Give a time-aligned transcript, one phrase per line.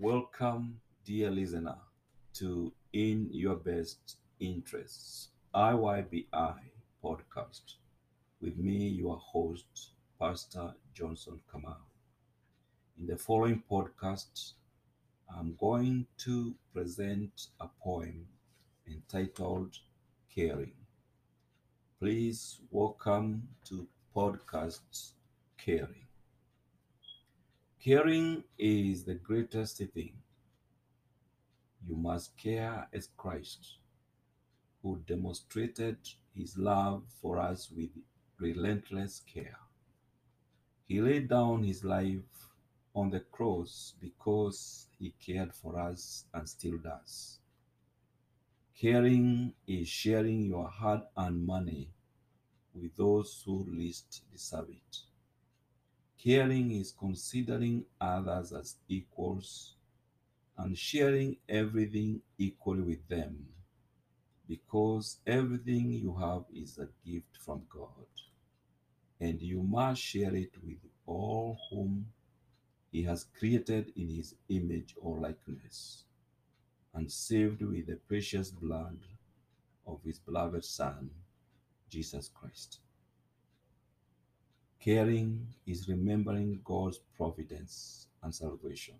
[0.00, 1.74] Welcome, dear listener,
[2.34, 6.54] to In Your Best Interests, IYBI
[7.02, 7.74] podcast.
[8.40, 11.74] With me, your host, Pastor Johnson Kamau.
[12.96, 14.52] In the following podcast,
[15.36, 18.24] I'm going to present a poem
[18.86, 19.76] entitled
[20.32, 20.76] Caring.
[21.98, 25.10] Please welcome to podcast
[25.56, 26.07] Caring.
[27.80, 30.14] Caring is the greatest thing.
[31.86, 33.78] You must care as Christ,
[34.82, 35.96] who demonstrated
[36.34, 37.90] his love for us with
[38.40, 39.58] relentless care.
[40.88, 42.50] He laid down his life
[42.96, 47.38] on the cross because he cared for us and still does.
[48.74, 51.90] Caring is sharing your hard earned money
[52.74, 55.07] with those who least deserve it.
[56.18, 59.76] Caring is considering others as equals
[60.56, 63.46] and sharing everything equally with them
[64.48, 68.06] because everything you have is a gift from God
[69.20, 72.06] and you must share it with all whom
[72.90, 76.02] He has created in His image or likeness
[76.94, 78.98] and saved with the precious blood
[79.86, 81.10] of His beloved Son,
[81.88, 82.80] Jesus Christ.
[84.88, 88.94] Caring is remembering God's providence and salvation,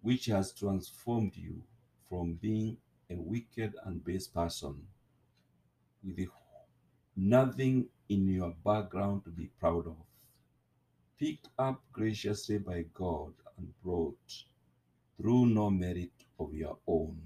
[0.00, 1.62] which has transformed you
[2.08, 2.78] from being
[3.10, 4.86] a wicked and base person
[6.02, 6.26] with
[7.14, 10.06] nothing in your background to be proud of,
[11.18, 14.44] picked up graciously by God and brought
[15.18, 17.20] through no merit of your own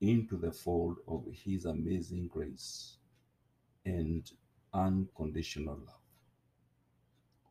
[0.00, 2.96] into the fold of His amazing grace
[3.86, 4.28] and
[4.74, 5.99] unconditional love.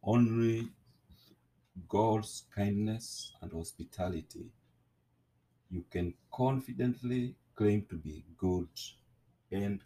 [0.03, 0.69] Only
[1.87, 4.51] God's kindness and hospitality
[5.71, 8.69] you can confidently claim to be good
[9.51, 9.81] and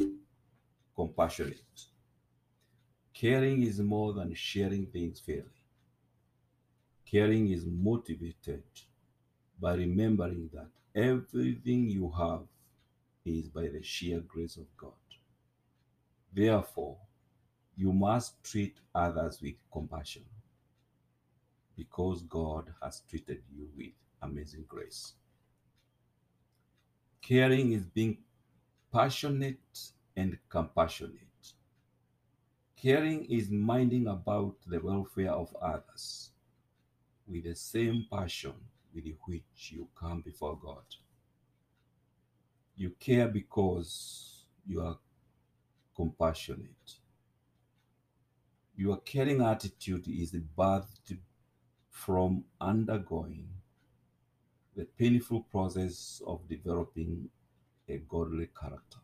[0.95, 1.87] compassionate.
[3.14, 5.61] Caring is more than sharing things fairly.
[7.05, 8.64] Caring is motivated
[9.60, 12.42] by remembering that everything you have
[13.26, 14.92] is by the sheer grace of God.
[16.33, 16.98] Therefore,
[17.76, 20.23] you must treat others with compassion
[21.76, 25.14] because God has treated you with amazing grace.
[27.22, 28.17] Caring is being
[28.92, 29.58] passionate
[30.16, 31.17] and compassionate.
[32.76, 36.32] Caring is minding about the welfare of others
[37.28, 38.54] with the same passion
[38.94, 40.84] with which you come before God.
[42.76, 44.98] You care because you are
[45.95, 46.98] compassionate.
[48.76, 51.17] Your caring attitude is birthed
[51.92, 53.48] from undergoing
[54.76, 57.30] the painful process of developing
[57.88, 58.98] a godly character.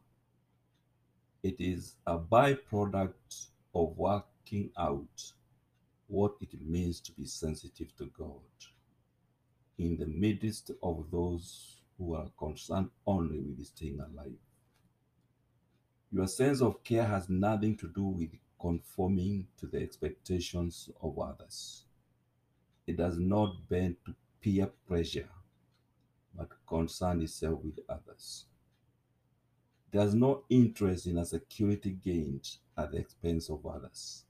[1.43, 5.31] It is a byproduct of working out
[6.07, 8.41] what it means to be sensitive to God
[9.77, 14.33] in the midst of those who are concerned only with staying alive.
[16.11, 21.85] Your sense of care has nothing to do with conforming to the expectations of others.
[22.85, 25.29] It does not bend to peer pressure,
[26.35, 28.45] but concern itself with others.
[29.91, 34.25] There is no interest in a security gained at the expense of others.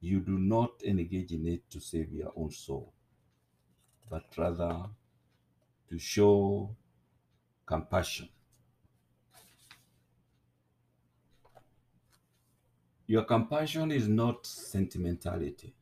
[0.00, 2.92] You do not engage in it to save your own soul,
[4.08, 4.86] but rather
[5.88, 6.74] to show
[7.66, 8.28] compassion.
[13.08, 15.74] Your compassion is not sentimentality.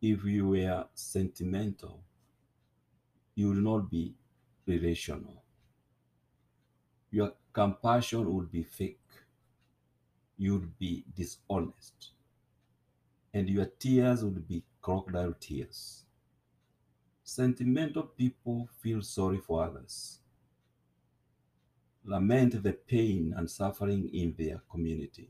[0.00, 2.02] If you were sentimental,
[3.34, 4.14] you will not be
[4.66, 5.42] relational.
[7.10, 8.98] Your compassion would be fake.
[10.38, 12.12] You would be dishonest.
[13.34, 16.04] And your tears would be crocodile tears.
[17.22, 20.20] Sentimental people feel sorry for others,
[22.06, 25.28] lament the pain and suffering in their community,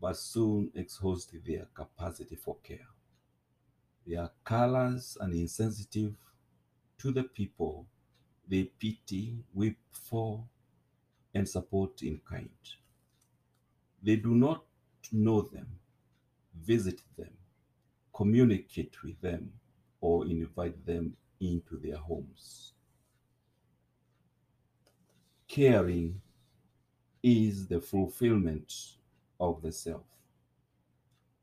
[0.00, 2.88] but soon exhaust their capacity for care.
[4.06, 6.14] They are callous and insensitive
[6.98, 7.86] to the people
[8.48, 10.42] they pity, weep for,
[11.34, 12.50] and support in kind.
[14.02, 14.64] They do not
[15.12, 15.68] know them,
[16.64, 17.30] visit them,
[18.12, 19.52] communicate with them,
[20.00, 22.72] or invite them into their homes.
[25.50, 26.20] Caring
[27.24, 28.72] is the fulfillment
[29.40, 30.06] of the self.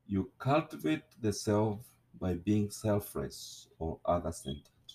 [0.07, 1.81] You cultivate the self
[2.17, 4.93] by being selfless or other centered.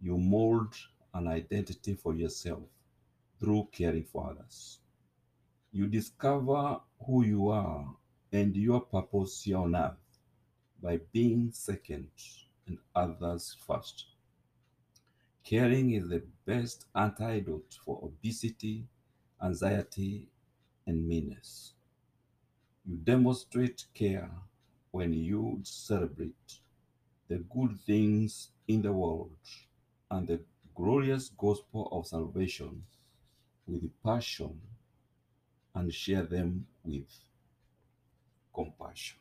[0.00, 0.76] You mold
[1.12, 2.62] an identity for yourself
[3.40, 4.78] through caring for others.
[5.72, 7.96] You discover who you are
[8.30, 10.20] and your purpose here on earth
[10.80, 12.10] by being second
[12.68, 14.06] and others first.
[15.48, 18.86] Caring is the best antidote for obesity,
[19.42, 20.28] anxiety,
[20.86, 21.72] and meanness.
[22.84, 24.30] You demonstrate care
[24.90, 26.60] when you celebrate
[27.28, 29.38] the good things in the world
[30.10, 30.42] and the
[30.74, 32.82] glorious gospel of salvation
[33.66, 34.60] with passion
[35.74, 37.08] and share them with
[38.54, 39.16] compassion.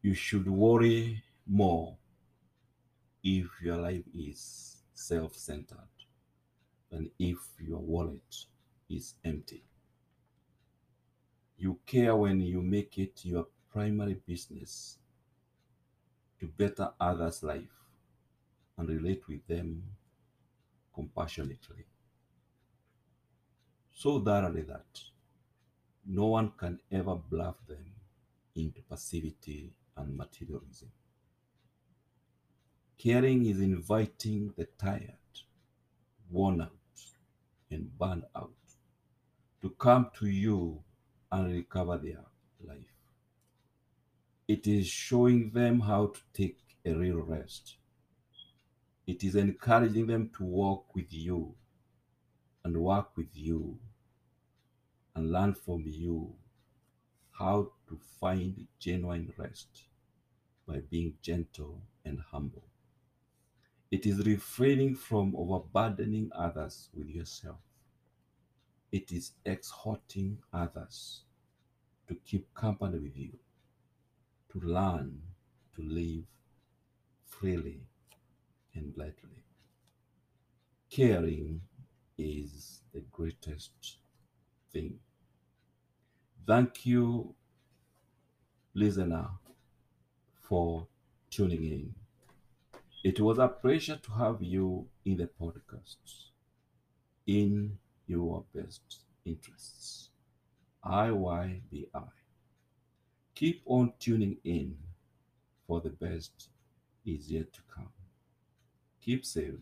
[0.00, 1.98] You should worry more
[3.24, 5.78] if your life is self centered
[6.92, 8.44] and if your wallet
[8.90, 9.64] is empty.
[11.56, 14.98] You care when you make it your primary business
[16.38, 17.80] to better others' life
[18.76, 19.82] and relate with them
[20.94, 21.86] compassionately.
[23.92, 25.00] So thoroughly that
[26.06, 27.86] no one can ever bluff them
[28.54, 30.90] into passivity and materialism.
[32.98, 35.18] Caring is inviting the tired,
[36.30, 36.70] worn out,
[37.70, 38.52] and burned out
[39.62, 40.82] to come to you
[41.32, 42.24] and recover their
[42.66, 42.94] life.
[44.46, 47.76] It is showing them how to take a real rest.
[49.06, 51.54] It is encouraging them to walk with you
[52.62, 53.78] and work with you
[55.14, 56.34] and learn from you
[57.32, 59.84] how to find genuine rest
[60.66, 62.64] by being gentle and humble.
[63.94, 67.60] It is refraining from overburdening others with yourself.
[68.90, 71.24] It is exhorting others
[72.08, 73.38] to keep company with you,
[74.50, 75.20] to learn
[75.74, 76.24] to live
[77.26, 77.82] freely
[78.74, 79.44] and lightly.
[80.88, 81.60] Caring
[82.16, 83.98] is the greatest
[84.72, 85.00] thing.
[86.46, 87.34] Thank you,
[88.74, 89.30] listener,
[90.42, 90.86] for
[91.30, 91.94] tuning in.
[93.04, 95.96] It was a pleasure to have you in the podcast
[97.26, 100.10] in your best interests.
[100.84, 102.08] IYBI.
[103.34, 104.78] Keep on tuning in,
[105.66, 106.48] for the best
[107.04, 107.92] is yet to come.
[109.02, 109.60] Keep safe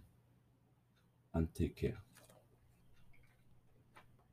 [1.35, 1.99] and take care.